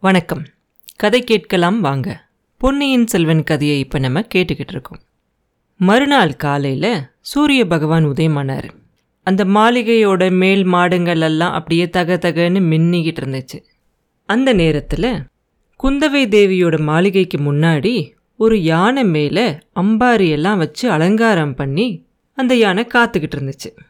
வணக்கம். 0.00 0.44
கதை 0.96 1.24
கேட்கலாம் 1.24 1.80
வாங்க. 1.80 2.26
பொன்னியின் 2.56 3.06
செல்வன் 3.06 3.44
கதையை 3.44 3.78
இப்போ 3.78 3.98
நம்ம 3.98 4.20
கேட்டுக்கிட்டு 4.20 4.68
இருக்கோம். 4.68 5.00
மறுநாள் 5.76 6.36
காலையில் 6.36 7.02
சூரிய 7.20 7.66
பகவான் 7.66 8.04
உதயமானார். 8.04 8.68
அந்த 9.22 9.44
மாளிகையோட 9.44 10.30
மேல் 10.30 10.64
மாடங்கள் 10.64 11.20
எல்லாம் 11.20 11.52
அப்படியே 11.52 11.90
தக 11.90 12.14
தகன்னு 12.14 12.62
மின்னிக்கிட்டு 12.70 13.22
இருந்துச்சு. 13.24 13.62
அந்த 14.26 14.52
நேரத்தில் 14.52 15.22
குந்தவை 15.84 16.24
தேவியோட 16.28 16.80
மாளிகைக்கு 16.80 17.38
முன்னாடி 17.38 18.10
ஒரு 18.36 18.62
யானை 18.62 19.04
மேலே 19.04 19.58
அம்பாரி 19.74 20.28
எல்லாம் 20.28 20.58
வச்சு 20.58 20.90
அலங்காரம் 20.90 21.54
பண்ணி 21.54 22.06
அந்த 22.34 22.54
யானை 22.54 22.86
காத்துக்கிட்டு 22.94 23.36
இருந்துச்சு. 23.36 23.87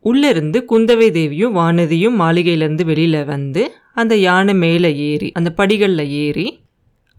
உள்ளே 0.00 0.28
இருந்து 0.28 0.64
குந்தவை 0.68 1.10
தேவியும் 1.10 1.56
வானதியும் 1.56 2.20
மாளிகையிலேருந்து 2.20 2.84
வெளியில் 2.84 3.24
வந்து 3.24 3.72
அந்த 3.94 4.16
யானை 4.16 4.54
மேலே 4.54 4.96
ஏறி 4.96 5.32
அந்த 5.32 5.52
படிகளில் 5.52 6.08
ஏறி 6.10 6.62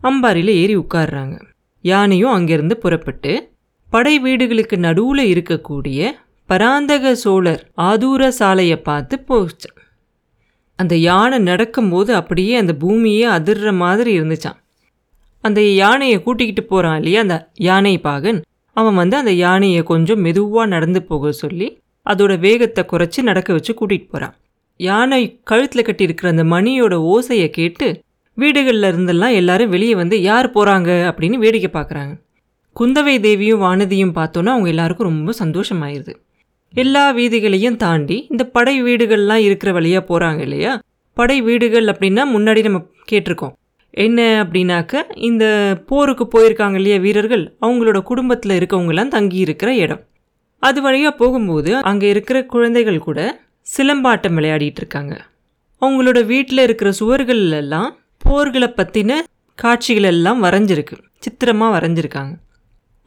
அம்பாரியில் 0.03 0.47
ஏறி 0.47 0.77
உட்காடுறாங்க 0.77 1.39
யானையும் 1.81 2.33
அங்கேருந்து 2.37 2.71
புறப்பட்டு 2.71 3.53
படை 3.89 4.19
வீடுகளுக்கு 4.19 4.77
நடுவில் 4.77 5.35
இருக்கக்கூடிய 5.35 6.13
பராந்தக 6.47 7.15
சோழர் 7.15 7.71
ஆதூர 7.77 8.27
சாலையை 8.27 8.77
பார்த்து 8.77 9.19
போச்சு. 9.19 9.69
அந்த 10.75 10.95
யானை 10.95 11.39
நடக்கும்போது 11.39 12.15
அப்படியே 12.15 12.55
அந்த 12.55 12.73
பூமியே 12.73 13.27
அதிர்ற 13.27 13.75
மாதிரி 13.75 14.19
இருந்துச்சான் 14.19 14.55
அந்த 15.41 15.61
யானையை 15.61 16.23
கூட்டிக்கிட்டு 16.23 16.63
போகிறான் 16.63 16.97
இல்லையா 16.97 17.21
அந்த 17.21 17.49
யானை 17.53 17.97
பாகன் 17.97 18.41
அவன் 18.73 18.95
வந்து 18.95 19.17
அந்த 19.17 19.31
யானையை 19.31 19.83
கொஞ்சம் 19.83 20.19
மெதுவாக 20.19 20.67
நடந்து 20.67 21.03
போக 21.03 21.31
சொல்லி 21.31 21.81
அதோட 22.09 22.39
வேகத்தை 22.39 22.83
குறைச்சி 22.91 23.21
நடக்க 23.21 23.53
வச்சு 23.53 23.73
கூட்டிகிட்டு 23.73 24.09
போகிறான் 24.09 24.35
யானை 24.79 25.39
கழுத்தில் 25.43 25.85
கட்டியிருக்கிற 25.85 26.27
அந்த 26.27 26.43
மணியோட 26.43 26.95
ஓசையை 27.13 27.49
கேட்டு 27.49 28.01
வீடுகளில் 28.37 28.89
இருந்தெல்லாம் 28.91 29.33
எல்லாரும் 29.33 29.69
வெளியே 29.69 29.95
வந்து 29.95 30.21
யார் 30.21 30.47
போகிறாங்க 30.51 30.89
அப்படின்னு 31.09 31.37
வேடிக்கை 31.37 31.69
பார்க்குறாங்க. 31.73 32.13
குந்தவை 32.75 33.19
தேவியும் 33.19 33.61
வானதியும் 33.61 34.15
பார்த்தோன்னா 34.15 34.51
அவங்க 34.55 34.67
எல்லாருக்கும் 34.67 35.07
ரொம்ப 35.07 35.33
சந்தோஷமாயிருது. 35.39 36.13
எல்லா 36.73 37.13
வீதிகளையும் 37.13 37.75
தாண்டி 37.75 38.27
இந்த 38.29 38.43
படை 38.45 38.83
வீடுகள்லாம் 38.83 39.43
இருக்கிற 39.47 39.71
வழியாக 39.71 40.03
போகிறாங்க 40.09 40.39
இல்லையா? 40.39 40.81
படை 41.13 41.41
வீடுகள் 41.41 41.85
அப்படின்னா 41.85 42.23
முன்னாடி 42.35 42.61
நம்ம 42.61 42.79
கேட்டிருக்கோம். 43.11 43.53
என்ன 43.89 44.19
அப்படின்னாக்க 44.43 45.03
இந்த 45.15 45.45
போருக்கு 45.85 46.27
போயிருக்காங்க 46.33 46.73
இல்லையா 46.73 46.97
வீரர்கள்? 46.97 47.57
அவங்களோட 47.61 48.01
குடும்பத்தில் 48.01 48.57
இருக்கவங்களாம் 48.59 49.07
தங்கி 49.07 49.37
இருக்கிற 49.37 49.75
இடம். 49.75 50.01
அது 50.67 50.79
வழியாக 50.81 51.13
போகும்போது 51.15 51.71
அங்கே 51.89 52.07
இருக்கிற 52.09 52.37
குழந்தைகள் 52.53 52.99
கூட 53.07 53.19
சிலம்பாட்டம் 53.67 54.37
விளையாடிட்டு 54.37 54.81
இருக்காங்க 54.83 55.13
அவங்களோட 55.81 56.19
வீட்டில் 56.25 56.63
இருக்கிற 56.65 56.89
சுவர்கள் 56.91 57.43
எல்லாம் 57.59 57.89
போர்களை 58.25 58.69
பற்றின 58.79 59.11
காட்சிகள் 59.57 60.07
எல்லாம் 60.11 60.39
வரைஞ்சிருக்கு. 60.43 60.95
சித்திரமாக 61.17 61.71
வரைஞ்சிருக்காங்க. 61.75 62.33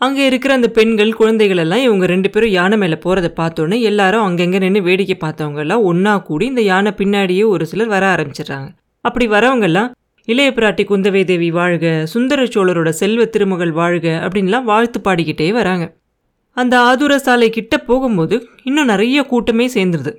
அங்கே 0.00 0.26
இருக்கிற 0.26 0.52
அந்த 0.54 0.68
பெண்கள் 0.68 1.12
குழந்தைகள் 1.12 1.60
எல்லாம் 1.62 1.82
இவங்க 1.82 2.06
ரெண்டு 2.06 2.28
பேரும் 2.30 2.54
யானை 2.58 2.76
மேலே 2.78 2.96
போகிறத 3.04 3.28
பார்த்தோன்னே 3.36 3.76
எல்லாரும் 3.90 4.24
அங்கங்கே 4.26 4.58
நின்று 4.64 4.80
வேடிக்கை 4.82 5.16
பார்த்தவங்க 5.20 5.60
எல்லாம் 5.64 5.84
ஒன்றா 5.90 6.14
கூடி 6.28 6.46
இந்த 6.46 6.62
யானை 6.70 6.92
பின்னாடியே 7.00 7.44
ஒரு 7.54 7.66
சிலர் 7.66 7.92
வர 7.94 8.04
ஆரம்பிச்சிடுறாங்க. 8.14 8.68
அப்படி 9.04 9.26
வரவங்கெல்லாம் 9.26 9.90
இளைய 10.28 10.50
பிராட்டி 10.56 10.84
குந்தவை 10.90 11.22
தேவி 11.24 11.50
வாழ்க 11.58 11.86
சுந்தர 12.12 12.42
சோழரோட 12.54 12.90
செல்வ 13.00 13.24
திருமகள் 13.24 13.72
வாழ்க 13.80 14.06
அப்படின்லாம் 14.24 14.68
வாழ்த்து 14.72 15.00
பாடிக்கிட்டே 15.04 15.48
வராங்க. 15.52 15.86
அந்த 16.56 16.74
ஆதூர 16.80 17.14
சாலை 17.16 17.50
கிட்ட 17.50 17.78
போகும்போது 17.78 18.48
இன்னும் 18.62 18.86
நிறைய 18.86 19.22
கூட்டமே 19.22 19.66
சேர்ந்துருது. 19.66 20.12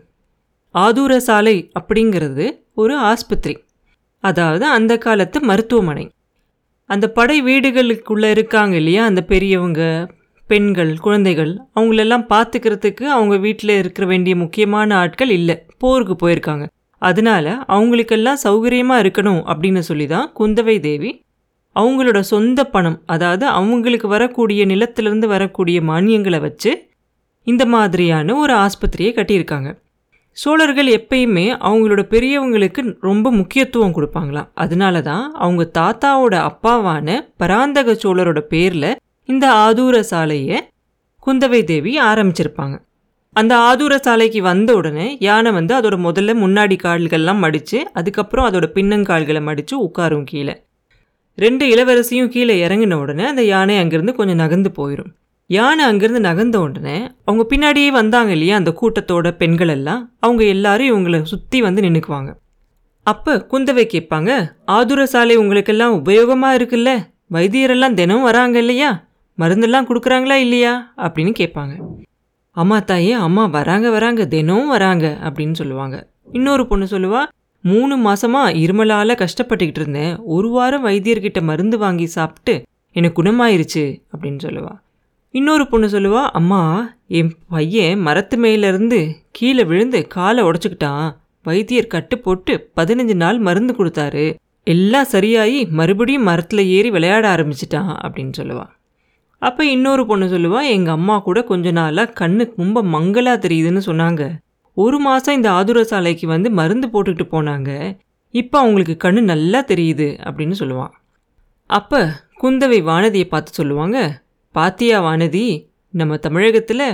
ஆதூர 0.75 1.17
சாலை 1.17 1.71
அப்படிங்கிறது 1.79 2.45
ஒரு 2.73 2.97
ஆஸ்பத்திரி 2.97 3.55
அதாவது 4.19 4.65
அந்த 4.65 4.97
காலத்து 4.97 5.39
மருத்துவமனை. 5.41 6.05
அந்த 6.89 7.05
படை 7.09 7.41
வீடுகளுக்குள்ளே 7.41 8.29
இருக்காங்க 8.29 8.75
இல்லையா 8.75 9.03
அந்த 9.05 9.21
பெரியவங்க 9.23 9.81
பெண்கள் 10.47 10.91
குழந்தைகள் 10.97 11.51
அவங்களெல்லாம் 11.75 12.25
பார்த்துக்கிறதுக்கு 12.29 13.05
அவங்க 13.05 13.37
வீட்டில் 13.37 13.69
இருக்கிற 13.69 14.05
வேண்டிய 14.07 14.35
முக்கியமான 14.35 14.97
ஆட்கள் 14.97 15.29
இல்லை 15.29 15.55
போருக்கு 15.77 16.15
போயிருக்காங்க. 16.23 16.65
அதனால 17.01 17.55
அவங்களுக்கெல்லாம் 17.67 18.43
சௌகரியமாக 18.43 19.01
இருக்கணும் 19.03 19.41
அப்படின்னு 19.51 19.79
சொல்லி 19.79 20.07
தான் 20.07 20.27
குந்தவை 20.39 20.79
தேவி 20.79 21.11
அவங்களோட 21.75 22.19
சொந்த 22.19 22.63
பணம் 22.63 23.01
அதாவது 23.05 23.45
அவங்களுக்கு 23.45 24.07
வரக்கூடிய 24.07 24.65
நிலத்திலிருந்து 24.65 25.27
வரக்கூடிய 25.27 25.81
மானியங்களை 25.81 26.39
வச்சு 26.41 26.89
இந்த 27.43 27.65
மாதிரியான 27.65 28.35
ஒரு 28.35 28.53
ஆஸ்பத்திரியை 28.53 29.11
கட்டியிருக்காங்க. 29.15 29.77
சோழர்கள் 30.31 30.87
எப்பயுமே 30.87 31.55
அவங்களோட 31.59 32.01
பெரியவங்களுக்கு 32.03 32.97
ரொம்ப 32.99 33.31
முக்கியத்துவம் 33.31 33.93
கொடுப்பாங்களாம். 33.93 34.47
அதனால 34.53 35.01
தான் 35.01 35.33
அவங்க 35.33 35.71
தாத்தாவோட 35.79 36.35
அப்பாவான 36.49 37.29
பராந்தக 37.37 37.91
சோழரோட 37.91 38.39
பேரில் 38.39 38.97
இந்த 39.25 39.53
ஆதூர 39.53 39.99
சாலையை 39.99 40.67
குந்தவை 41.27 41.63
தேவி 41.63 41.99
ஆரம்பிச்சிருப்பாங்க. 41.99 42.79
அந்த 43.33 43.55
ஆதூர 43.57 43.95
சாலைக்கு 43.95 44.41
வந்த 44.41 44.73
உடனே 44.73 45.17
யானை 45.19 45.51
வந்து 45.51 45.75
அதோட 45.75 45.95
முதல்ல 46.07 46.33
முன்னாடி 46.43 46.77
கால்கள்லாம் 46.83 47.37
மடித்து 47.37 47.91
அதுக்கப்புறம் 47.93 48.45
அதோட 48.45 48.67
பின்னங்கால்களை 48.73 49.41
மடித்து 49.41 49.83
உட்காரும் 49.85 50.23
கீழே. 50.23 50.64
ரெண்டு 51.37 51.65
இளவரசியும் 51.65 52.27
கீழே 52.27 52.67
இறங்கின 52.67 52.93
உடனே 52.93 53.25
அந்த 53.25 53.43
யானை 53.43 53.83
அங்கேருந்து 53.83 54.11
கொஞ்சம் 54.11 54.35
நகர்ந்து 54.35 54.71
போயிடும் 54.77 55.11
யானை 55.49 55.85
அங்கேருந்து 55.85 56.19
நகர்ந்த 56.19 56.55
உடனே 56.55 57.09
அவங்க 57.25 57.43
பின்னாடியே 57.49 57.87
வந்தாங்க 57.91 58.31
இல்லையா 58.31 58.55
அந்த 58.55 58.71
கூட்டத்தோட 58.81 59.31
பெண்கள் 59.31 59.67
எல்லாம்? 59.67 60.15
அவங்க 60.19 60.43
எல்லாரும் 60.43 60.87
இவங்களை 60.87 61.21
சுற்றி 61.23 61.61
வந்து 61.61 61.81
நின்றுக்குவாங்க 61.81 62.31
அப்போ 63.03 63.47
குந்தவை 63.51 63.85
கேட்பாங்க 63.85 64.29
ஆதுர 64.65 65.05
சாலை 65.05 65.35
உங்களுக்கெல்லாம் 65.35 66.03
உபயோகமாக 66.03 66.57
இருக்குல்ல? 66.57 66.91
வைத்தியரெல்லாம் 67.31 67.93
தினமும் 67.93 68.23
வராங்க 68.23 68.57
இல்லையா? 68.57 68.89
மருந்தெல்லாம் 69.37 69.87
கொடுக்குறாங்களா 69.87 70.33
இல்லையா? 70.33 70.93
அப்படின்னு 70.97 71.33
கேட்பாங்க. 71.39 71.73
அம்மா 72.51 72.79
தாயே 72.79 73.11
அம்மா 73.11 73.45
வராங்க 73.45 73.89
வராங்க 73.89 74.25
தினமும் 74.25 74.67
வராங்க 74.67 75.17
அப்படின்னு 75.23 75.51
சொல்லுவாங்க. 75.51 76.07
இன்னொரு 76.31 76.67
பொண்ணு 76.67 76.85
சொல்லுவா 76.91 77.21
மூணு 77.67 77.97
மாசமா 77.97 78.49
இருமலால 78.49 79.11
கஷ்டப்பட்டுக்கிட்டு 79.13 79.79
இருந்தேன். 79.79 80.17
ஒரு 80.17 80.49
வாரம் 80.49 80.85
வைத்தியர்கிட்ட 80.85 81.41
மருந்து 81.41 81.77
வாங்கி 81.77 82.05
சாப்பிட்டு 82.05 82.63
எனக்கு 82.91 83.23
குணமாயிருச்சு 83.23 83.83
அப்படின்னு 84.15 84.39
சொல்லுவா. 84.43 84.73
இன்னொரு 85.31 85.67
பொண்ணு 85.67 85.87
சொல்லுவா 85.87 86.21
அம்மா 86.39 86.61
என் 87.07 87.31
பையன் 87.49 87.99
மரத்து 87.99 88.37
மேலேருந்து 88.37 89.11
கீழே 89.31 89.63
விழுந்து 89.63 90.07
காலை 90.07 90.43
உடச்சிக்கிட்டான். 90.43 91.15
வைத்தியர் 91.43 91.87
கட்டு 91.87 92.19
போட்டு 92.19 92.69
பதினஞ்சு 92.77 93.13
நாள் 93.13 93.39
மருந்து 93.39 93.73
கொடுத்தாரு. 93.73 94.35
எல்லாம் 94.63 95.05
சரியாகி 95.05 95.65
மறுபடியும் 95.65 96.23
மரத்தில் 96.23 96.67
ஏறி 96.67 96.91
விளையாட 96.91 97.35
ஆரம்பிச்சிட்டான் 97.35 97.91
அப்படின்னு 98.05 98.31
சொல்லுவா. 98.37 98.65
அப்போ 99.37 99.65
இன்னொரு 99.65 100.05
பொண்ணு 100.05 100.25
சொல்லுவா 100.25 100.61
எங்கள் 100.67 100.93
அம்மா 100.93 101.19
கூட 101.19 101.43
கொஞ்ச 101.43 101.71
நாளாக 101.71 102.11
கண்ணுக்கு 102.11 102.63
ரொம்ப 102.63 102.83
மங்கலாக 102.83 103.47
தெரியுதுன்னு 103.47 103.81
சொன்னாங்க. 103.85 104.23
ஒரு 104.77 104.97
மாதம் 104.99 105.35
இந்த 105.37 105.49
ஆதுர 105.57 105.83
சாலைக்கு 105.83 106.25
வந்து 106.27 106.49
மருந்து 106.59 106.87
போட்டுக்கிட்டு 106.93 107.25
போனாங்க. 107.33 107.69
இப்போ 108.33 108.55
அவங்களுக்கு 108.59 108.95
கண்ணு 109.03 109.21
நல்லா 109.31 109.59
தெரியுது 109.71 110.07
அப்படின்னு 110.27 110.55
சொல்லுவான். 110.61 110.93
அப்போ 111.69 111.99
குந்தவை 112.41 112.79
வானதியை 112.89 113.27
பார்த்து 113.29 113.59
சொல்லுவாங்க 113.59 113.97
பாத்தியா 114.55 114.97
வானதி 115.05 115.45
நம்ம 115.93 116.17
தமிழகத்தில் 116.25 116.87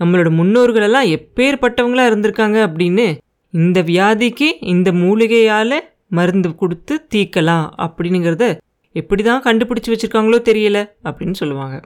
நம்மளோட 0.00 0.30
முன்னோர்களெல்லாம் 0.38 1.10
எப்பேற்பட்டவங்களாக 1.16 2.10
இருந்திருக்காங்க 2.10 2.58
அப்படின்னு 2.68 3.06
இந்த 3.54 3.78
வியாதிக்கு 3.90 4.48
இந்த 4.74 4.88
மூலிகையால் 5.02 5.78
மருந்து 6.16 6.50
கொடுத்து 6.54 6.94
தீக்கலாம் 7.12 7.66
அப்படிங்கிறத 7.86 8.46
எப்படி 8.94 9.22
தான் 9.22 9.44
கண்டுபிடிச்சி 9.46 9.90
வச்சுருக்காங்களோ 9.92 10.38
தெரியல 10.50 10.78
அப்படின்னு 11.08 11.36
சொல்லுவாங்க. 11.40 11.76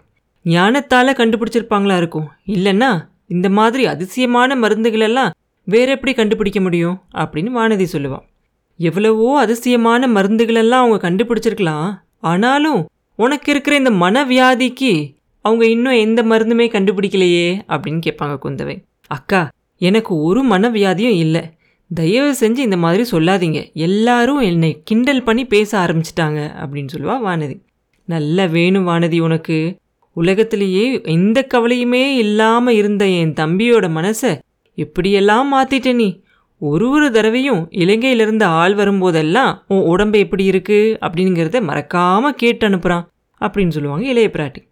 ஞானத்தால் 0.44 1.19
கண்டுபிடிச்சிருப்பாங்களா 1.21 1.97
இருக்கும். 2.03 2.28
இல்லைன்னா 2.56 2.91
இந்த 3.34 3.49
மாதிரி 3.59 3.83
அதிசயமான 3.93 4.56
மருந்துகளெல்லாம் 4.62 5.34
வேற 5.65 5.91
எப்படி 5.91 6.12
கண்டுபிடிக்க 6.15 6.60
முடியும்? 6.60 7.00
அப்படின்னு 7.15 7.50
வானதி 7.59 7.87
சொல்லுவாள் 7.93 8.28
எவ்வளவோ 8.76 9.38
அதிசயமான 9.38 10.06
மருந்துகளெல்லாம் 10.06 10.82
அவங்க 10.82 11.10
கண்டுபிடிச்சிருக்கலாம். 11.10 11.95
ஆனாலும் 12.21 12.89
உனக்கு 13.16 13.51
இருக்கிற 13.51 13.77
இந்த 13.77 13.91
மனவியாதிக்கு 13.91 15.15
அவங்க 15.41 15.66
இன்னும் 15.66 15.92
எந்த 15.92 16.22
மருந்துமே 16.22 16.66
கண்டுபிடிக்கலையே 16.66 17.60
அப்படின்னு 17.68 18.01
கேட்பாங்க 18.07 18.39
குந்தவை. 18.42 18.83
அக்கா 19.07 19.51
எனக்கு 19.78 20.22
ஒரு 20.22 20.45
மனவியாதியும் 20.45 21.16
இல்லை. 21.16 21.51
தயவு 21.95 22.34
செஞ்சு 22.41 22.59
இந்த 22.59 22.77
மாதிரி 22.77 23.04
சொல்லாதீங்க. 23.10 23.72
எல்லாரும் 23.72 24.39
என்னை 24.39 24.80
கிண்டல் 24.84 25.22
பண்ணி 25.22 25.45
பேச 25.45 25.78
ஆரம்பிச்சிட்டாங்க 25.78 26.41
அப்படின்னு 26.63 26.89
சொல்லுவா 26.97 27.16
வானதி. 27.27 27.56
நல்ல 28.04 28.47
வேணும் 28.47 28.89
வானதி 28.89 29.21
உனக்கு. 29.21 29.77
உலகத்திலேயே 30.13 31.01
எந்த 31.03 31.47
கவலையுமே 31.54 32.15
இல்லாமல் 32.16 32.74
இருந்த 32.74 33.06
என் 33.06 33.33
தம்பியோட 33.33 33.89
மனசை 33.98 34.39
எப்படியெல்லாம் 34.84 35.48
மாத்திட்ட 35.54 35.94
நீ? 35.94 36.22
ஒரு 36.60 36.91
ஒரு 36.91 37.10
தடவையும் 37.10 37.68
இலங்கையிலிருந்து 37.71 38.42
ஆள் 38.42 38.74
வரும்போதெல்லாம் 38.74 39.53
உன் 39.68 39.82
உடம்பு 39.82 40.18
எப்படி 40.18 40.44
இருக்கு? 40.44 40.98
அப்படிங்கிறத 41.00 41.59
மறக்காம 41.71 42.30
கேட்டு 42.30 42.68
அனுப்புறான் 42.68 43.04
அப்படின்னு 43.41 43.68
சொல்லுவாங்க 43.68 44.06
இளைய 44.06 44.30
பிராட்டி. 44.32 44.62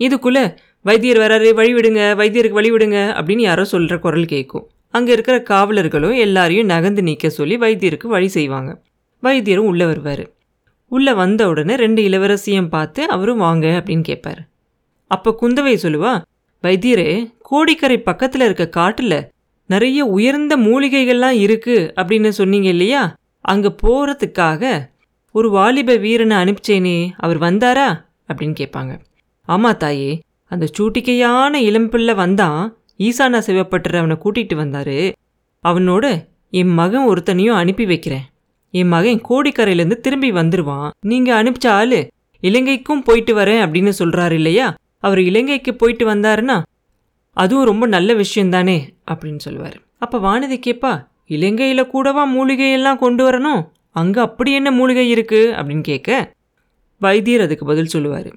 இதுக்குள்ள 0.00 0.38
வைத்தியர் 0.80 1.18
வராரு 1.18 1.50
வழிவிடுங்க 1.60 2.02
வைத்தியருக்கு 2.20 2.50
வழி 2.50 2.70
விடுங்க 2.72 2.98
அப்படின்னு 3.18 3.38
யாரோ 3.38 3.64
சொல்கிற 3.64 3.98
குரல் 3.98 4.24
கேட்கும் 4.24 4.66
அங்கே 4.90 5.12
இருக்கிற 5.12 5.36
காவலர்களும் 5.42 6.16
எல்லாரையும் 6.16 6.66
நகர்ந்து 6.66 7.02
நிற்க 7.02 7.28
சொல்லி 7.28 7.56
வைத்தியருக்கு 7.56 8.06
வழி 8.06 8.28
செய்வாங்க. 8.28 8.70
வைத்தியரும் 9.22 9.68
உள்ளே 9.72 9.84
வருவார். 9.84 10.24
உள்ளே 10.92 11.12
வந்த 11.12 11.48
உடனே 11.48 11.74
ரெண்டு 11.74 12.00
இளவரசியும் 12.08 12.68
பார்த்து 12.68 13.02
அவரும் 13.08 13.36
வாங்க 13.36 13.66
அப்படின்னு 13.78 14.00
கேட்பார் 14.00 14.40
அப்போ 15.06 15.30
குந்தவை 15.40 15.74
சொல்லுவா 15.84 16.12
வைத்தியரே 16.64 17.08
கோடிக்கரை 17.42 17.96
பக்கத்தில் 17.98 18.40
இருக்க 18.40 18.64
காட்டில் 18.68 19.16
நிறைய 19.72 20.00
உயர்ந்த 20.16 20.52
மூலிகைகள்லாம் 20.56 21.38
இருக்கு 21.44 21.76
அப்படின்னு 21.96 22.32
சொன்னீங்க 22.38 22.68
இல்லையா? 22.68 23.02
அங்கே 23.40 23.70
போகிறதுக்காக 23.82 24.62
ஒரு 25.34 25.48
வாலிப 25.50 25.96
வீரனை 25.96 26.36
அனுப்பிச்சேனே 26.36 26.98
அவர் 27.16 27.38
வந்தாரா? 27.38 27.88
அப்படின்னு 28.28 28.54
கேட்பாங்க. 28.60 28.92
ஆமா 29.48 29.70
தாயே 29.76 30.12
அந்த 30.52 30.66
சூட்டிக்கையான 30.78 31.54
இளம்பிள்ளை 31.68 32.14
வந்தான். 32.14 32.60
ஈசானா 32.98 33.38
சிவப்பட்டர் 33.46 33.96
அவனை 33.96 34.16
கூட்டிகிட்டு 34.24 34.56
வந்தாரு. 34.62 34.98
அவனோட 35.68 36.04
என் 36.50 36.72
மகன் 36.80 37.06
ஒருத்தனையும் 37.08 37.58
அனுப்பி 37.62 37.84
வைக்கிறேன். 37.86 38.26
என் 38.74 38.88
மகன் 38.88 39.20
கோடிக்கரையிலேருந்து 39.28 39.96
திரும்பி 40.04 40.30
வந்துருவான். 40.32 40.90
நீங்கள் 41.06 41.38
அனுப்பிச்ச 41.42 41.68
ஆளு 41.68 42.00
இலங்கைக்கும் 42.42 43.04
போயிட்டு 43.04 43.32
வரேன் 43.36 43.62
அப்படின்னு 43.64 43.92
சொல்கிறாரு 43.98 44.36
இல்லையா? 44.40 44.68
அவர் 44.98 45.20
இலங்கைக்கு 45.20 45.72
போயிட்டு 45.74 46.04
வந்தாருன்னா 46.14 46.56
அதுவும் 47.36 47.68
ரொம்ப 47.70 47.84
நல்ல 47.86 48.14
விஷயந்தானே 48.14 48.78
அப்படின்னு 49.10 49.40
சொல்லுவார். 49.46 49.76
அப்போ 50.04 50.16
வானதி 50.26 50.56
கேப்பா 50.66 50.92
இலங்கையில் 51.36 51.90
கூடவா 51.92 52.22
மூலிகையெல்லாம் 52.36 53.02
கொண்டு 53.04 53.22
வரணும்? 53.26 53.62
அங்கே 54.00 54.20
அப்படி 54.26 54.50
என்ன 54.58 54.70
மூலிகை 54.70 55.06
இருக்குது 55.14 55.54
அப்படின்னு 55.58 55.84
கேட்க 55.90 56.10
வைத்தியர் 57.00 57.44
அதுக்கு 57.46 57.64
பதில் 57.70 57.92
சொல்லுவார். 57.94 58.30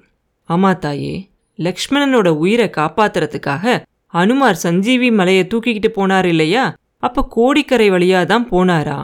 ஆமா 0.48 0.70
தாயே 0.78 1.14
லக்ஷ்மணனோட 1.58 2.28
உயிரை 2.44 2.66
காப்பாத்துறதுக்காக 2.78 3.74
அனுமார் 4.14 4.62
சஞ்சீவி 4.64 5.08
மலையை 5.18 5.44
தூக்கிக்கிட்டு 5.52 5.90
போனார் 5.98 6.28
இல்லையா? 6.32 6.64
அப்போ 7.06 7.20
கோடிக்கரை 7.36 7.88
வழியாக 7.94 8.28
தான் 8.32 8.46
போனாரா? 8.52 8.98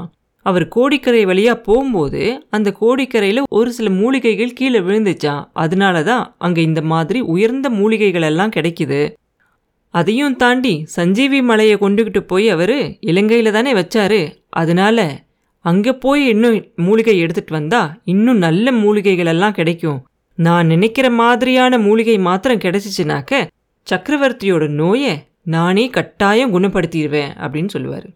அவர் 0.47 0.65
கோடிக்கரை 0.75 1.23
வழியாக 1.31 1.63
போகும்போது 1.67 2.23
அந்த 2.57 2.69
கோடிக்கரையில் 2.81 3.41
ஒரு 3.59 3.71
சில 3.77 3.89
மூலிகைகள் 3.99 4.57
கீழே 4.59 4.81
விழுந்துச்சான் 4.87 5.43
அதனால 5.65 6.03
தான் 6.11 6.25
அங்கே 6.47 6.63
இந்த 6.69 6.81
மாதிரி 6.93 7.21
உயர்ந்த 7.35 7.69
மூலிகைகள் 7.81 8.27
எல்லாம் 8.31 8.55
கிடைக்குது. 8.57 9.01
அதையும் 9.93 10.37
தாண்டி 10.37 10.75
சஞ்சீவி 10.87 11.43
மலையை 11.43 11.77
கொண்டுகிட்டு 11.77 12.21
போய் 12.21 12.49
அவர் 12.49 12.77
இலங்கையில் 13.01 13.53
தானே 13.53 13.73
வச்சாரு. 13.73 14.21
அதனால 14.49 15.23
அங்கே 15.61 15.93
போய் 15.93 16.27
இன்னும் 16.27 16.65
மூலிகை 16.77 17.25
எடுத்துகிட்டு 17.25 17.51
வந்தா 17.51 18.01
இன்னும் 18.05 18.39
நல்ல 18.39 18.73
மூலிகைகள் 18.73 19.27
எல்லாம் 19.27 19.53
கிடைக்கும். 19.53 20.07
நான் 20.35 20.67
நினைக்கிற 20.67 21.11
மாதிரியான 21.11 21.79
மூலிகை 21.79 22.19
மாத்திரம் 22.19 22.59
கிடைச்சிச்சுனாக்க 22.59 23.47
சக்கரவர்த்தியோட 23.91 24.69
நோயை 24.69 25.25
நானே 25.43 25.91
கட்டாயம் 25.91 26.55
குணப்படுத்திடுவேன் 26.55 27.31
அப்படின்னு 27.41 27.69
சொல்லுவார். 27.69 28.07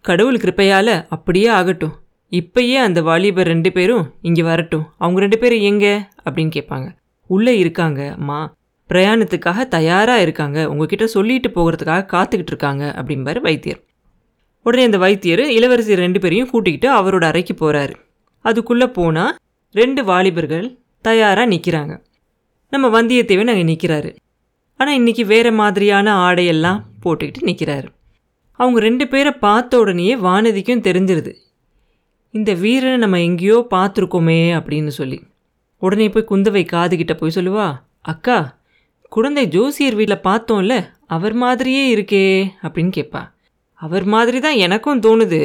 கடவுள் 0.00 0.36
கிருப்பையால் 0.36 1.04
அப்படியே 1.08 1.46
ஆகட்டும். 1.46 1.94
இப்பயே 2.30 2.74
அந்த 2.74 3.02
வாலிபர் 3.02 3.46
ரெண்டு 3.46 3.72
பேரும் 3.72 4.14
இங்கே 4.22 4.42
வரட்டும். 4.42 4.86
அவங்க 4.98 5.20
ரெண்டு 5.20 5.38
பேரும் 5.38 5.60
எங்க? 5.60 6.08
அப்படின்னு 6.24 6.50
கேட்பாங்க. 6.56 6.88
உள்ளே 7.26 7.58
இருக்காங்க 7.58 8.14
அம்மா. 8.18 8.54
பிரயாணத்துக்காக 8.90 9.68
தயாராக 9.68 10.24
இருக்காங்க. 10.26 10.58
உங்ககிட்ட 10.70 11.06
சொல்லிட்டு 11.06 11.48
போகிறதுக்காக 11.48 12.06
காத்துக்கிட்டு 12.14 12.52
இருக்காங்க 12.54 12.84
அப்படிம்பார் 12.98 13.40
வைத்தியர். 13.40 13.80
உடனே 14.62 14.82
அந்த 14.84 14.98
வைத்தியர் 14.98 15.44
இளவரசி 15.48 15.94
ரெண்டு 15.94 16.20
பேரையும் 16.20 16.50
கூட்டிக்கிட்டு 16.50 16.88
அவரோட 16.94 17.24
அறைக்கு 17.24 17.54
போகிறாரு 17.60 17.94
அதுக்குள்ளே 18.40 18.86
போனால் 18.86 19.36
ரெண்டு 19.72 20.04
வாலிபர்கள் 20.04 20.66
தயாராக 21.00 21.50
நிற்கிறாங்க 21.50 21.94
நம்ம 22.72 22.86
வந்தியத்தேவன் 22.88 23.52
அங்கே 23.52 23.64
நிற்கிறாரு 23.72 24.10
ஆனால் 24.76 24.98
இன்றைக்கி 25.00 25.24
வேறு 25.26 25.52
மாதிரியான 25.52 26.12
ஆடையெல்லாம் 26.26 26.80
போட்டுக்கிட்டு 27.04 27.42
நிற்கிறாரு 27.42 27.88
அவங்க 28.58 28.80
ரெண்டு 28.80 29.08
பேரை 29.08 29.32
பார்த்த 29.32 29.78
உடனேயே 29.78 30.16
வானதிக்கும் 30.16 30.84
தெரிஞ்சிருது. 30.86 31.32
இந்த 32.34 32.50
வீரனை 32.54 32.96
நம்ம 32.96 33.20
எங்கேயோ 33.20 33.66
பார்த்துருக்கோமே 33.70 34.40
அப்படின்னு 34.58 34.92
சொல்லி. 34.98 35.18
உடனே 35.82 36.08
போய் 36.08 36.30
குந்தவை 36.30 36.62
காதுகிட்ட 36.72 37.12
போய் 37.12 37.34
சொல்லுவா 37.34 37.68
அக்கா 38.00 38.38
குழந்தை 39.12 39.46
ஜோசியர் 39.46 39.94
வீட்டில் 39.94 40.24
பார்த்தோம்ல 40.24 40.74
அவர் 41.06 41.32
மாதிரியே 41.32 41.84
இருக்கே 41.94 42.24
அப்படின்னு 42.62 42.92
கேட்பா 42.96 43.22
அவர் 43.74 44.04
மாதிரி 44.04 44.40
தான் 44.40 44.54
எனக்கும் 44.54 45.00
தோணுது. 45.00 45.40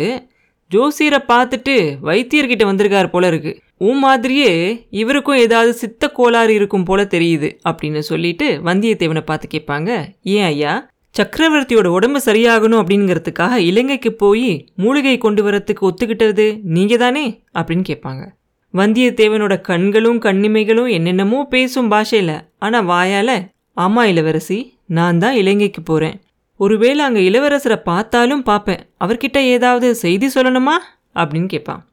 ஜோசியரை 0.71 1.19
பார்த்துட்டு 1.27 1.75
வைத்தியர்கிட்ட 2.03 2.63
வந்திருக்கார் 2.65 3.09
போல 3.09 3.27
இருக்கு. 3.27 3.51
உன் 3.77 3.99
மாதிரியே 3.99 4.51
இவருக்கும் 4.89 5.35
ஏதாவது 5.35 5.73
சித்த 5.73 6.09
கோளாறு 6.09 6.53
இருக்கும் 6.53 6.83
போல 6.83 7.03
தெரியுது 7.03 7.49
அப்படின்னு 7.69 7.99
சொல்லிட்டு 7.99 8.47
வந்தியத்தேவனை 8.63 9.23
பார்த்து 9.25 9.47
கேட்பாங்க. 9.53 9.89
ஏன் 10.21 10.43
ஐயா? 10.43 10.73
சக்கரவர்த்தியோட 11.15 11.87
உடம்பு 11.87 12.19
சரியாகணும் 12.25 12.81
அப்படிங்கிறதுக்காக 12.81 13.55
இலங்கைக்கு 13.69 14.13
போய் 14.13 14.49
மூலிகை 14.75 15.17
கொண்டு 15.17 15.43
வரத்துக்கு 15.49 15.83
ஒத்துக்கிட்டது 15.89 16.47
நீங்க 16.61 16.97
தானே 16.97 17.25
அப்படின்னு 17.53 17.85
கேட்பாங்க. 17.91 18.23
வந்தியத்தேவனோட 18.73 19.61
கண்களும் 19.61 20.21
கண்ணிமைகளும் 20.21 20.89
என்னென்னமோ 20.91 21.45
பேசும் 21.49 21.87
பாஷையில் 21.87 22.37
ஆனால் 22.57 22.85
வாயால் 22.85 23.35
ஆமாம் 23.75 24.07
இளவரசி. 24.07 24.77
நான் 24.87 25.17
தான் 25.17 25.35
இலங்கைக்கு 25.35 25.81
போகிறேன் 25.81 26.21
ஒருவேளை 26.55 27.05
அங்கே 27.05 27.29
இளவரசரை 27.29 27.75
பார்த்தாலும் 27.75 28.43
பார்ப்பேன். 28.43 28.81
அவர்கிட்ட 28.99 29.37
ஏதாவது 29.37 29.95
செய்தி 29.95 30.27
சொல்லணுமா? 30.27 30.75
அப்படின்னு 31.15 31.45
கேட்பான். 31.45 31.87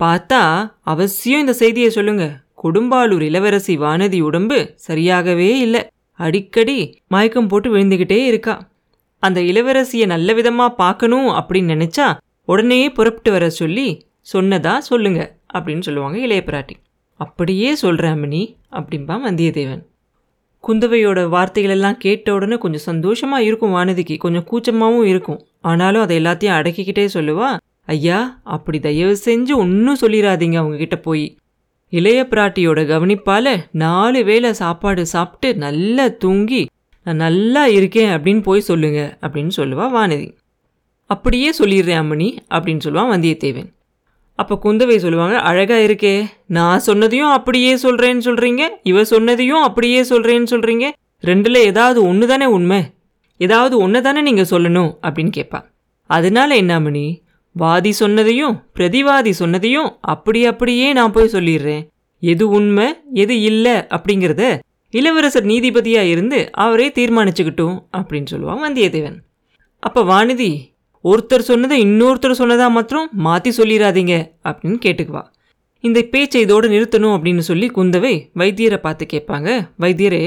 பார்த்தா 0.00 0.70
அவசியம் 0.82 1.40
இந்த 1.40 1.52
செய்தியை 1.52 1.90
சொல்லுங்க. 1.90 2.42
கொடும்பாலூர் 2.62 3.20
இளவரசி 3.20 3.78
வானதி 3.78 4.20
உடம்பு 4.20 4.74
சரியாகவே 4.88 5.50
இல்லை. 5.56 5.82
அடிக்கடி 6.12 7.00
மயக்கம் 7.08 7.46
போட்டு 7.46 7.76
விழுந்துக்கிட்டே 7.76 8.24
இருக்கா. 8.24 8.70
அந்த 9.18 9.40
இளவரசியை 9.40 10.06
நல்ல 10.06 10.32
விதமாக 10.32 10.74
பார்க்கணும் 10.74 11.28
அப்படின்னு 11.28 11.74
நினச்சா 11.74 12.06
உடனே 12.44 12.90
புறப்பட்டு 12.90 13.30
வர 13.30 13.50
சொல்லி 13.50 14.06
சொன்னதா 14.32 14.78
சொல்லுங்க 14.78 15.20
அப்படின்னு 15.54 15.80
சொல்லுவாங்க 15.80 16.18
இளைய 16.18 16.42
பிராட்டி. 16.46 16.76
அப்படியே 17.20 17.74
சொல்கிறேன் 17.74 18.14
அம்மணி 18.14 18.56
அப்படின்பா 18.70 19.16
வந்தியத்தேவன். 19.26 19.82
குந்தவையோட 20.66 21.20
வார்த்தைகளெல்லாம் 21.34 21.96
கேட்ட 21.96 22.34
உடனே 22.34 22.58
கொஞ்சம் 22.58 22.80
சந்தோஷமாக 22.80 23.42
இருக்கும் 23.42 23.74
வானதிக்கு. 23.74 24.16
கொஞ்சம் 24.16 24.46
கூச்சமாகவும் 24.50 25.04
இருக்கும். 25.04 25.46
ஆனாலும் 25.60 26.02
அதை 26.02 26.18
எல்லாத்தையும் 26.18 26.56
அடக்கிக்கிட்டே 26.58 27.08
சொல்லுவா 27.14 27.56
ஐயா 27.86 28.40
அப்படி 28.42 28.80
தயவு 28.80 29.16
செஞ்சு 29.24 29.54
ஒன்றும் 29.54 30.00
சொல்லிடாதீங்க 30.00 30.58
அவங்கக்கிட்ட 30.62 30.96
போய். 31.02 31.36
இளைய 31.90 32.26
பிராட்டியோட 32.30 32.80
கவனிப்பால் 32.92 33.64
நாலு 33.70 34.24
வேளை 34.24 34.52
சாப்பாடு 34.52 35.06
சாப்பிட்டு 35.06 35.56
நல்லா 35.56 36.08
தூங்கி 36.08 36.66
நான் 37.04 37.16
நல்லா 37.16 37.66
இருக்கேன் 37.66 38.10
அப்படின்னு 38.10 38.42
போய் 38.42 38.60
சொல்லுங்க 38.60 39.18
அப்படின்னு 39.20 39.50
சொல்லுவா 39.56 39.86
வானதி. 39.96 40.32
அப்படியே 41.06 41.52
சொல்லிடுறேன் 41.58 42.00
அம்மணி 42.02 42.28
அப்படின்னு 42.50 42.84
சொல்லுவான் 42.84 43.12
வந்தியத்தேவன். 43.14 43.73
அப்போ 44.34 44.58
குந்தவை 44.62 44.96
சொல்லுவாங்க 44.96 45.38
அழகா 45.38 45.74
இருக்கே 45.74 46.26
நான் 46.46 46.80
சொன்னதையும் 46.86 47.30
அப்படியே 47.30 47.74
சொல்கிறேன்னு 47.74 48.24
சொல்கிறீங்க 48.28 48.68
இவ 48.82 49.02
சொன்னதையும் 49.02 49.62
அப்படியே 49.62 50.02
சொல்கிறேன்னு 50.02 50.50
சொல்கிறீங்க 50.50 50.90
ரெண்டில் 51.22 51.54
ஏதாவது 51.54 52.06
ஒன்று 52.06 52.26
தானே 52.26 52.44
உண்மை? 52.44 52.80
ஏதாவது 53.36 53.78
ஒன்று 53.78 54.02
தானே 54.02 54.20
நீங்கள் 54.20 54.50
சொல்லணும்? 54.50 54.90
அப்படின்னு 55.02 55.32
கேட்பா. 55.36 55.60
அதனால 56.06 56.54
என்ன 56.54 56.80
மணி 56.80 57.22
வாதி 57.52 57.92
சொன்னதையும் 58.00 58.54
பிரதிவாதி 58.76 59.32
சொன்னதையும் 59.38 59.88
அப்படி 60.00 60.46
அப்படியே 60.46 60.92
நான் 60.92 61.12
போய் 61.12 61.32
சொல்லிடுறேன். 61.32 61.86
எது 62.20 62.48
உண்மை 62.48 62.94
எது 63.12 63.40
இல்லை 63.40 63.72
அப்படிங்கிறத 63.72 64.58
இளவரசர் 64.90 65.46
நீதிபதியாக 65.46 66.12
இருந்து 66.14 66.48
அவரே 66.52 66.88
தீர்மானிச்சுக்கிட்டும் 66.88 67.76
அப்படின்னு 67.96 68.26
சொல்லுவான் 68.30 68.62
வந்தியத்தேவன். 68.66 69.16
அப்போ 69.80 70.02
வானதி 70.02 70.50
ஒருத்தர் 71.04 71.48
சொன்னதை 71.48 71.76
இன்னொருத்தர் 71.84 72.40
சொன்னதா 72.40 72.66
மாத்திரம் 72.70 73.08
மாற்றி 73.26 73.50
சொல்லிடாதீங்க 73.56 74.14
அப்படின்னு 74.48 74.78
கேட்டுக்குவா. 74.84 75.22
இந்த 75.80 76.02
பேச்சை 76.02 76.40
இதோடு 76.40 76.66
நிறுத்தணும் 76.68 77.14
அப்படின்னு 77.16 77.42
சொல்லி 77.48 77.66
குந்தவை 77.68 78.12
வைத்தியரை 78.40 78.76
பார்த்து 78.76 79.06
கேட்பாங்க. 79.12 79.48
வைத்தியரே 79.82 80.22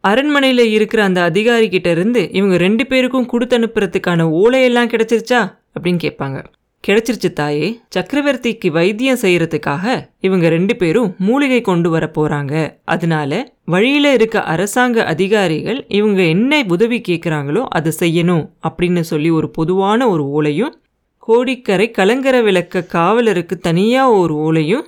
அரண்மனையில் 0.00 0.64
இருக்கிற 0.70 1.04
அந்த 1.04 1.20
அதிகாரி 1.22 1.68
கிட்ட 1.68 1.90
இருந்து 1.90 2.22
இவங்க 2.32 2.56
ரெண்டு 2.56 2.86
பேருக்கும் 2.86 3.26
கொடுத்து 3.26 3.58
அனுப்புறதுக்கான 3.58 4.26
ஓலையெல்லாம் 4.42 4.90
கிடச்சிருச்சா 4.92 5.40
அப்படின்னு 5.74 6.02
கேட்பாங்க. 6.06 6.38
கிடைச்சிருச்சு 6.84 7.30
தாயே 7.32 7.68
சக்கரவர்த்திக்கு 7.94 8.68
வைத்தியம் 8.70 9.22
செய்கிறதுக்காக 9.22 9.84
இவங்க 10.20 10.48
ரெண்டு 10.48 10.76
பேரும் 10.76 11.14
மூலிகை 11.18 11.60
கொண்டு 11.60 11.90
வர 11.90 12.04
போகிறாங்க 12.16 12.54
அதனால 12.84 13.32
வழியில் 13.66 14.08
இருக்க 14.12 14.42
அரசாங்க 14.42 15.04
அதிகாரிகள் 15.04 15.78
இவங்க 15.88 16.20
என்ன 16.34 16.64
உதவி 16.68 16.98
கேட்குறாங்களோ 17.08 17.62
அதை 17.76 17.92
செய்யணும் 18.00 18.44
அப்படின்னு 18.68 19.00
சொல்லி 19.00 19.30
ஒரு 19.30 19.48
பொதுவான 19.50 20.08
ஒரு 20.08 20.24
ஓலையும் 20.36 20.74
கோடிக்கரை 21.18 21.86
கலங்கர 21.90 22.42
விளக்க 22.42 22.82
காவலருக்கு 22.82 23.58
தனியாக 23.58 24.12
ஒரு 24.12 24.34
ஓலையும் 24.46 24.84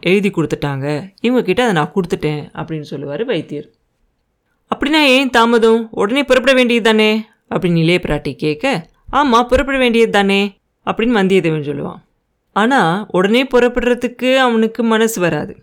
எழுதி 0.00 0.30
கொடுத்துட்டாங்க. 0.30 0.86
இவங்கக்கிட்ட 1.22 1.60
அதை 1.60 1.72
நான் 1.72 1.92
கொடுத்துட்டேன் 1.94 2.42
அப்படின்னு 2.58 2.86
சொல்லுவார் 2.92 3.24
வைத்தியர். 3.24 3.68
அப்படின்னா 4.70 5.02
ஏன் 5.16 5.30
தாமதம்? 5.30 5.88
உடனே 5.90 6.24
புறப்பட 6.24 6.54
வேண்டியது 6.54 6.86
தானே 6.88 7.10
அப்படின்னு 7.50 7.82
இளைய 7.84 8.00
பிராட்டி 8.02 8.32
கேட்க 8.36 8.90
ஆமாம் 9.10 9.46
புறப்பட 9.46 9.78
வேண்டியது 9.78 10.10
தானே 10.10 10.40
அப்படின்னு 10.86 11.18
வந்தியத்தேவன் 11.20 11.68
சொல்லுவான். 11.70 12.00
ஆனால் 12.52 13.06
உடனே 13.08 13.42
புறப்படுறதுக்கு 13.44 14.30
அவனுக்கு 14.36 14.82
மனசு 14.82 15.20
வராது. 15.20 15.54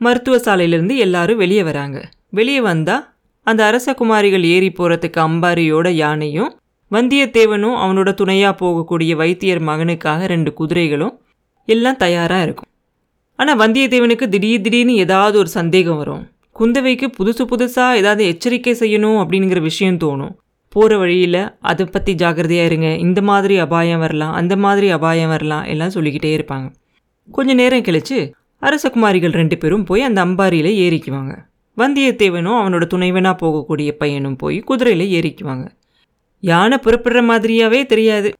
மருத்துவ 0.00 0.36
சாலையிலேருந்து 0.36 0.96
எல்லாரும் 0.96 1.40
வெளியே 1.42 1.62
வராங்க. 1.62 1.98
வெளியே 2.30 2.60
வந்தால் 2.60 3.04
அந்த 3.46 3.60
அரசகுமாரிகள் 3.70 4.44
ஏறி 4.54 4.68
போகிறதுக்கு 4.68 5.20
அம்பாரியோட 5.28 5.88
யானையும் 6.02 6.50
வந்தியத்தேவனும் 6.90 7.78
அவனோட 7.84 8.10
துணையாக 8.14 8.54
போகக்கூடிய 8.60 9.12
வைத்தியர் 9.16 9.62
மகனுக்காக 9.62 10.26
ரெண்டு 10.26 10.50
குதிரைகளும் 10.52 11.14
எல்லாம் 11.68 11.96
தயாராக 11.96 12.42
இருக்கும். 12.42 12.70
ஆனால் 13.38 13.58
வந்தியத்தேவனுக்கு 13.58 14.26
திடீர் 14.28 14.60
திடீர்னு 14.60 14.94
ஏதாவது 15.04 15.36
ஒரு 15.38 15.50
சந்தேகம் 15.58 15.96
வரும். 15.96 16.22
குந்தவைக்கு 16.56 17.06
புதுசு 17.18 17.42
புதுசாக 17.50 17.98
ஏதாவது 18.00 18.22
எச்சரிக்கை 18.26 18.74
செய்யணும் 18.80 19.18
அப்படிங்கிற 19.22 19.60
விஷயம் 19.60 20.00
தோணும். 20.04 20.32
போகிற 20.74 20.92
வழியில் 20.98 21.42
அதை 21.70 21.84
பற்றி 21.86 22.12
ஜாக்கிரதையாக 22.14 22.68
இருங்க. 22.70 22.88
இந்த 23.06 23.20
மாதிரி 23.22 23.54
அபாயம் 23.58 24.02
வரலாம் 24.04 24.32
அந்த 24.32 24.54
மாதிரி 24.64 24.88
அபாயம் 24.96 25.28
வரலாம் 25.28 25.64
எல்லாம் 25.72 25.94
சொல்லிக்கிட்டே 25.96 26.32
இருப்பாங்க. 26.38 26.66
கொஞ்ச 27.30 27.54
நேரம் 27.54 27.86
கழிச்சு 27.88 28.18
அரசகுமாரிகள் 28.62 29.36
ரெண்டு 29.40 29.58
பேரும் 29.58 29.84
போய் 29.84 30.02
அந்த 30.02 30.24
அம்பாரியில் 30.24 30.72
ஏறிக்குவாங்க. 30.84 31.34
வந்தியத்தேவனும் 31.76 32.58
அவனோட 32.60 32.84
துணைவனாக 32.94 33.36
போகக்கூடிய 33.42 33.90
பையனும் 33.92 34.36
போய் 34.36 34.58
குதிரையில் 34.60 35.12
ஏறிக்குவாங்க. 35.18 35.66
யானை 36.40 36.78
புறப்படுற 36.84 37.20
மாதிரியாவே 37.30 37.80
தெரியாது. 37.86 38.30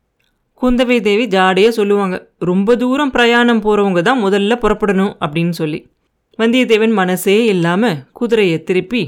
குந்தவை 0.63 0.97
தேவி 1.01 1.25
ஜாடையாக 1.27 1.69
சொல்லுவாங்க 1.69 2.17
ரொம்ப 2.39 2.77
தூரம் 2.77 3.11
பிரயாணம் 3.11 3.63
போகிறவங்க 3.63 4.01
தான் 4.01 4.23
முதல்ல 4.25 4.55
புறப்படணும் 4.65 5.13
அப்படின்னு 5.25 5.55
சொல்லி. 5.61 5.81
வந்தியத்தேவன் 6.39 6.93
மனசே 6.93 7.45
இல்லாமல் 7.45 8.01
குதிரையை 8.13 8.59
திருப்பி 8.63 9.03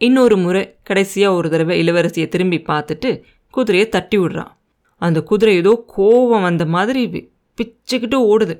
இன்னொரு 0.00 0.36
முறை 0.36 0.62
கடைசியாக 0.82 1.34
ஒரு 1.34 1.48
தடவை 1.50 1.74
இளவரசியை 1.82 2.28
திரும்பி 2.28 2.58
பார்த்துட்டு 2.68 3.10
குதிரையை 3.54 3.88
தட்டி 3.88 4.18
விடுறான். 4.18 4.50
அந்த 5.02 5.18
குதிரை 5.22 5.54
ஏதோ 5.56 5.72
கோவம் 5.96 6.46
வந்த 6.48 6.64
மாதிரி 6.74 7.02
பிச்சுக்கிட்டு 7.58 8.18
ஓடுது. 8.32 8.54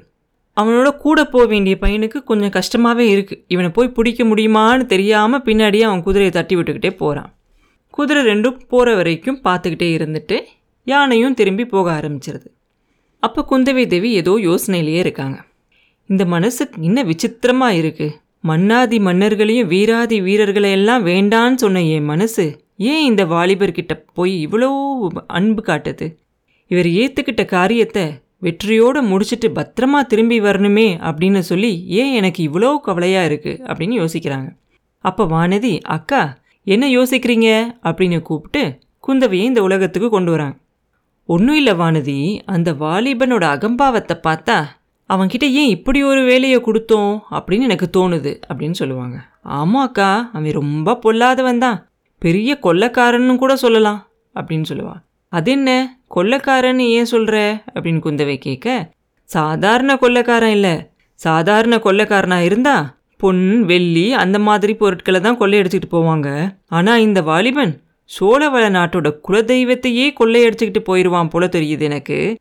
அவனோட 0.60 0.88
கூட 0.96 1.18
போக 1.24 1.44
வேண்டிய 1.46 1.76
பையனுக்கு 1.80 2.18
கொஞ்சம் 2.22 2.54
கஷ்டமாகவே 2.56 3.04
இருக்குது 3.14 3.42
இவனை 3.48 3.68
போய் 3.70 3.94
பிடிக்க 3.96 4.24
முடியுமான்னு 4.24 4.86
தெரியாமல் 4.86 5.44
பின்னாடியே 5.48 5.84
அவன் 5.88 6.06
குதிரையை 6.06 6.32
தட்டி 6.32 6.56
விட்டுக்கிட்டே 6.56 6.92
போகிறான் 7.02 7.30
குதிரை 7.94 8.22
ரெண்டும் 8.24 8.58
போகிற 8.72 8.94
வரைக்கும் 8.94 9.38
பார்த்துக்கிட்டே 9.44 9.88
இருந்துட்டு 9.96 10.36
யானையும் 10.86 11.36
திரும்பி 11.38 11.64
போக 11.64 11.86
ஆரம்பிச்சிருது. 11.98 12.48
அப்போ 13.22 13.40
குந்தவை 13.50 13.84
தேவி 13.86 14.10
ஏதோ 14.20 14.32
யோசனையிலேயே 14.48 15.00
இருக்காங்க. 15.04 15.38
இந்த 16.10 16.22
மனசு 16.34 16.62
என்ன 16.88 17.02
விசித்திரமாக 17.10 17.78
இருக்குது 17.80 18.16
மன்னாதி 18.50 18.98
மன்னர்களையும் 19.06 19.70
வீராதி 19.72 20.18
வீரர்களையெல்லாம் 20.28 21.02
வேண்டான்னு 21.10 21.60
சொன்ன 21.64 21.82
என் 21.96 22.08
மனசு 22.12 22.44
ஏன் 22.90 23.04
இந்த 23.10 23.22
வாலிபர்கிட்ட 23.32 23.94
போய் 24.16 24.34
இவ்வளோ 24.46 24.70
அன்பு 25.38 25.62
காட்டுது? 25.66 26.06
இவர் 26.70 26.88
ஏற்றுக்கிட்ட 27.00 27.42
காரியத்தை 27.56 28.04
வெற்றியோடு 28.40 29.02
முடிச்சிட்டு 29.02 29.48
பத்திரமா 29.48 30.00
திரும்பி 30.06 30.40
வரணுமே 30.40 30.86
அப்படின்னு 31.08 31.38
சொல்லி 31.38 31.84
ஏன் 31.86 32.12
எனக்கு 32.12 32.50
இவ்வளோ 32.50 32.78
கவலையாக 32.78 33.34
இருக்குது 33.34 33.60
அப்படின்னு 33.70 33.96
யோசிக்கிறாங்க. 34.02 34.48
அப்போ 34.98 35.24
வானதி 35.24 35.80
அக்கா 35.80 36.38
என்ன 36.64 36.86
யோசிக்கிறீங்க? 36.88 37.48
அப்படின்னு 37.82 38.22
கூப்பிட்டு 38.22 38.78
குந்தவையை 39.08 39.46
இந்த 39.50 39.62
உலகத்துக்கு 39.62 40.10
கொண்டு 40.10 40.30
வராங்க. 40.30 40.56
ஒன்றும் 41.24 41.56
இல்லை 41.56 41.72
வானதி 41.72 42.40
அந்த 42.44 42.72
வாலிபனோட 42.72 43.44
அகம்பாவத்தை 43.54 44.16
பார்த்தா 44.28 44.64
அவன்கிட்ட 45.08 45.42
ஏன் 45.42 45.68
இப்படி 45.68 46.02
ஒரு 46.02 46.24
வேலையை 46.24 46.58
கொடுத்தோம்? 46.58 47.18
அப்படின்னு 47.30 47.60
எனக்கு 47.60 47.88
தோணுது 47.96 48.40
அப்படின்னு 48.48 48.70
சொல்லுவாங்க. 48.70 49.16
ஆமாம் 49.42 49.86
அக்கா 49.86 50.30
அவன் 50.32 50.52
ரொம்ப 50.52 50.98
பொல்லாதவன் 51.04 51.58
தான். 51.58 51.88
பெரிய 52.18 52.58
கொள்ளைக்காரன்னு 52.62 53.36
கூட 53.36 53.56
சொல்லலாம். 53.56 54.08
அப்படின்னு 54.34 54.64
சொல்லுவான் 54.68 55.02
அது 55.28 55.50
என்ன 55.50 55.99
கொள்ளக்காரன்னு 56.14 56.78
ஏன் 56.78 57.04
சொல்கிற 57.04 57.62
அப்படின்னு 57.74 58.00
குந்தவை 58.06 58.36
கேட்க 58.38 58.92
சாதாரண 59.24 59.96
கொள்ளைக்காரன் 59.96 60.50
இல்லை. 60.50 60.90
சாதாரண 61.14 61.76
கொள்ளக்காரனாக 61.76 62.42
இருந்தா 62.42 62.98
பொன் 63.16 63.64
வெள்ளி 63.64 64.12
அந்த 64.12 64.38
மாதிரி 64.38 64.74
பொருட்களை 64.74 65.20
தான் 65.20 65.38
கொள்ளையடிச்சிட்டு 65.38 65.88
போவாங்க. 65.90 66.28
ஆனால் 66.66 67.00
இந்த 67.00 67.22
வாலிபன் 67.22 67.82
சோழவள 68.04 68.64
நாட்டோட 68.76 69.08
குலதெய்வத்தையே 69.28 70.06
கொள்ளையடிச்சிக்கிட்டு 70.20 70.78
போயிடுவான் 70.78 71.28
போல 71.28 71.46
தெரியுது 71.46 71.80
எனக்கு. 71.80 72.38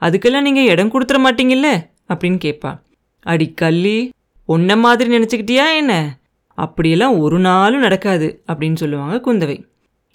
அதுக்கெல்லாம் 0.00 0.40
நீங்கள் 0.40 0.64
இடம் 0.64 0.92
கொடுத்துட 0.92 1.18
மாட்டீங்கல்ல? 1.26 1.68
அப்படின்னு 2.08 2.38
கேட்பா. 2.44 2.80
அடி 3.20 3.52
கள்ளி 3.52 4.10
உன்ன 4.44 4.76
மாதிரி 4.76 5.18
நினச்சிக்கிட்டியா 5.18 5.66
என்ன? 5.76 6.18
அப்படியெல்லாம் 6.54 7.18
ஒரு 7.18 7.38
நாளும் 7.38 7.80
நடக்காது 7.80 8.42
அப்படின்னு 8.46 8.74
சொல்லுவாங்க 8.74 9.16
குந்தவை. 9.26 9.64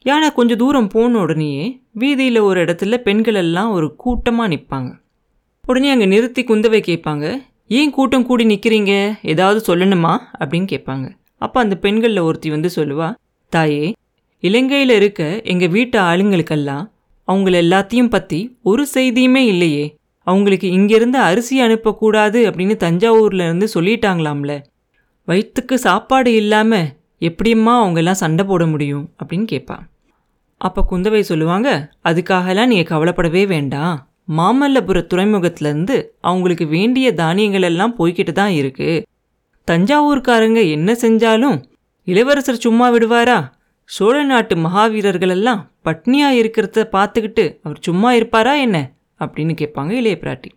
யானை 0.05 0.31
கொஞ்சம் 0.31 0.57
தூரம் 0.57 0.87
போன 0.87 1.19
உடனேயே 1.19 1.81
வீதியில் 1.93 2.39
ஒரு 2.39 2.65
இடத்துல 2.65 2.97
பெண்கள் 2.97 3.35
எல்லாம் 3.35 3.71
ஒரு 3.71 3.95
கூட்டமாக 3.95 4.55
நிற்பாங்க 4.55 4.91
உடனே 5.63 5.89
அங்கே 5.89 6.05
நிறுத்தி 6.05 6.43
குந்தவை 6.43 6.79
கேட்பாங்க 6.81 7.25
ஏன் 7.67 7.89
கூட்டம் 7.89 8.25
கூடி 8.25 8.45
நிற்கிறீங்க 8.45 9.13
ஏதாவது 9.21 9.75
சொல்லணுமா? 9.75 10.19
அப்படின்னு 10.39 10.67
கேட்பாங்க. 10.71 11.09
அப்போ 11.37 11.59
அந்த 11.59 11.75
பெண்களில் 11.77 12.19
ஒருத்தி 12.19 12.49
வந்து 12.49 12.69
சொல்லுவா 12.75 13.13
தாயே 13.49 13.93
இலங்கையில் 14.43 14.89
இருக்க 14.89 15.41
எங்கள் 15.43 15.69
வீட்டு 15.69 15.99
ஆளுங்களுக்கெல்லாம் 15.99 16.85
அவங்கள 17.27 17.55
எல்லாத்தையும் 17.63 18.09
பற்றி 18.09 18.57
ஒரு 18.61 18.87
செய்தியுமே 18.93 19.43
இல்லையே. 19.45 19.97
அவங்களுக்கு 20.27 20.67
இங்கேருந்து 20.67 21.19
அரிசி 21.21 21.61
அனுப்பக்கூடாது 21.61 22.39
அப்படின்னு 22.49 22.75
தஞ்சாவூர்ல 22.85 23.45
இருந்து 23.45 23.67
சொல்லிட்டாங்களாம்ல. 23.73 24.53
வயிற்றுக்கு 25.25 25.77
சாப்பாடு 25.77 26.33
இல்லாமல் 26.35 26.87
எப்படிம்மா 27.21 27.73
அவங்கெல்லாம் 27.81 28.21
சண்டை 28.23 28.45
போட 28.45 28.65
முடியும்? 28.65 29.05
அப்படின்னு 29.19 29.47
கேட்பா 29.51 29.77
அப்போ 30.57 30.81
குந்தவை 30.91 31.19
சொல்லுவாங்க 31.19 31.69
அதுக்காகலாம் 32.03 32.71
நீங்கள் 32.71 32.89
கவலைப்படவே 32.91 33.47
வேண்டாம். 33.47 33.95
மாமல்லபுர 34.37 34.99
துறைமுகத்திலேருந்து 35.11 35.95
அவங்களுக்கு 36.21 36.67
வேண்டிய 36.67 37.07
தானியங்கள் 37.13 37.61
எல்லாம் 37.61 37.95
போய்கிட்டு 37.97 38.31
தான் 38.31 38.49
இருக்கு. 38.49 38.89
தஞ்சாவூர்காரங்க 39.67 40.69
என்ன 40.69 40.89
செஞ்சாலும் 40.93 41.57
இளவரசர் 42.03 42.63
சும்மா 42.65 42.87
விடுவாரா? 42.89 43.37
சோழ 43.83 44.23
நாட்டு 44.23 44.55
மகாவீரர்கள் 44.55 45.29
எல்லாம் 45.29 45.61
பட்னியாக 45.85 46.39
இருக்கிறத 46.41 46.85
பார்த்துக்கிட்டு 46.95 47.45
அவர் 47.63 47.79
சும்மா 47.79 48.13
இருப்பாரா 48.13 48.53
என்ன? 48.53 48.77
அப்படின்னு 49.19 49.53
கேட்பாங்க 49.61 49.91
இளைய 49.91 50.17
பிராட்டி. 50.21 50.49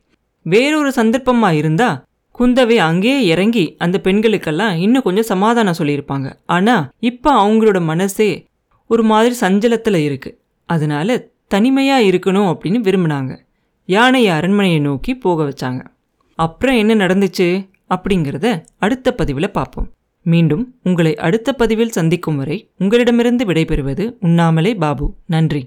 வேறொரு 0.46 0.92
சந்தர்ப்பமாக 0.92 1.54
இருந்தா 1.54 1.88
குந்தவை 2.40 2.76
அங்கேயே 2.76 3.26
இறங்கி 3.26 3.74
அந்த 3.78 4.00
பெண்களுக்கெல்லாம் 4.04 4.74
இன்னும் 4.74 5.02
கொஞ்சம் 5.02 5.30
சமாதானம் 5.32 5.78
சொல்லியிருப்பாங்க. 5.78 6.32
ஆனால் 6.46 6.90
இப்போ 6.98 7.30
அவங்களோட 7.42 7.80
மனசே 7.82 8.46
ஒரு 8.86 9.02
மாதிரி 9.02 9.34
சஞ்சலத்தில் 9.40 9.96
இருக்கு. 9.96 10.30
அதனால 10.66 11.28
தனிமையாக 11.46 12.02
இருக்கணும் 12.02 12.48
அப்படின்னு 12.50 12.80
விரும்பினாங்க. 12.88 13.32
யானையை 13.88 14.30
அரண்மனையை 14.32 14.80
நோக்கி 14.80 15.14
போக 15.16 15.38
வச்சாங்க. 15.48 15.80
அப்புறம் 16.34 16.76
என்ன 16.76 16.94
நடந்துச்சு 16.94 17.48
அப்படிங்கிறத 17.94 18.62
அடுத்த 18.78 19.14
பதிவில் 19.14 19.50
பார்ப்போம். 19.50 19.88
மீண்டும் 20.22 20.74
உங்களை 20.82 21.16
அடுத்த 21.16 21.52
பதிவில் 21.52 21.96
சந்திக்கும் 21.98 22.36
வரை 22.36 22.56
உங்களிடமிருந்து 22.78 23.44
விடைபெறுவது 23.44 24.16
உண்ணாமலே 24.20 24.74
பாபு. 24.74 25.14
நன்றி. 25.26 25.62